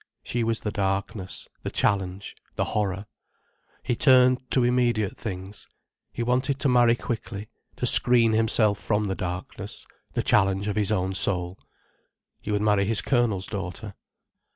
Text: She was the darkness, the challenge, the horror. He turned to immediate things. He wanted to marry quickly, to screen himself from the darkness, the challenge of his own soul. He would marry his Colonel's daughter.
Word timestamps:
She 0.23 0.43
was 0.43 0.61
the 0.61 0.71
darkness, 0.71 1.47
the 1.61 1.69
challenge, 1.69 2.35
the 2.55 2.63
horror. 2.65 3.05
He 3.83 3.95
turned 3.95 4.41
to 4.49 4.63
immediate 4.63 5.15
things. 5.15 5.67
He 6.11 6.23
wanted 6.23 6.57
to 6.61 6.67
marry 6.67 6.95
quickly, 6.95 7.49
to 7.75 7.85
screen 7.85 8.31
himself 8.33 8.79
from 8.79 9.03
the 9.03 9.13
darkness, 9.13 9.85
the 10.15 10.23
challenge 10.23 10.67
of 10.67 10.75
his 10.75 10.91
own 10.91 11.13
soul. 11.13 11.59
He 12.41 12.49
would 12.49 12.63
marry 12.63 12.85
his 12.85 13.03
Colonel's 13.03 13.45
daughter. 13.45 13.93